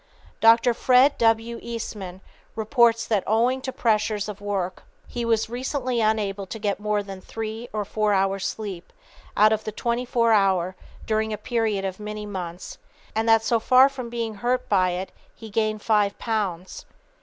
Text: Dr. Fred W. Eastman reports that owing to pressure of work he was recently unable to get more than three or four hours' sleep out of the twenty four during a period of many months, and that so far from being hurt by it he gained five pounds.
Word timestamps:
Dr. 0.39 0.73
Fred 0.73 1.15
W. 1.19 1.59
Eastman 1.61 2.21
reports 2.55 3.05
that 3.05 3.23
owing 3.27 3.61
to 3.61 3.71
pressure 3.71 4.15
of 4.27 4.41
work 4.41 4.81
he 5.07 5.23
was 5.23 5.47
recently 5.47 6.01
unable 6.01 6.47
to 6.47 6.57
get 6.57 6.79
more 6.79 7.03
than 7.03 7.21
three 7.21 7.69
or 7.71 7.85
four 7.85 8.11
hours' 8.11 8.47
sleep 8.47 8.91
out 9.37 9.53
of 9.53 9.63
the 9.63 9.71
twenty 9.71 10.05
four 10.05 10.75
during 11.05 11.31
a 11.31 11.37
period 11.37 11.85
of 11.85 11.99
many 11.99 12.25
months, 12.25 12.79
and 13.13 13.29
that 13.29 13.43
so 13.43 13.59
far 13.59 13.89
from 13.89 14.09
being 14.09 14.33
hurt 14.33 14.67
by 14.67 14.89
it 14.89 15.11
he 15.35 15.51
gained 15.51 15.83
five 15.83 16.17
pounds. 16.17 16.87